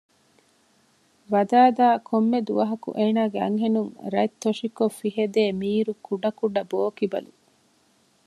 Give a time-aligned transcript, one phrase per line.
[1.33, 7.31] ވަދާދާ ކޮންމެ ދުވަހަކު އޭނާގެ އަންހެނުން ރަތްތޮށިކޮށް ފިހެދޭ މީރު ކުޑަކުޑަ ބޯކިބަލު